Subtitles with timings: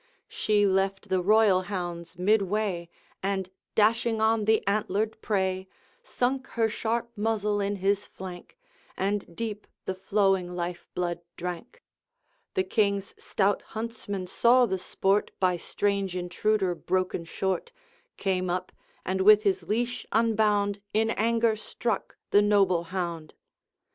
[0.29, 2.89] She left the royal hounds midway,
[3.21, 5.67] And dashing on the antlered prey,
[6.01, 8.57] Sunk her sharp muzzle in his flank,
[8.97, 11.83] And deep the flowing life blood drank.
[12.55, 17.71] The King's stout huntsman saw the sport By strange intruder broken short,
[18.17, 18.71] Came up,
[19.05, 23.35] and with his leash unbound In anger struck the noble hound.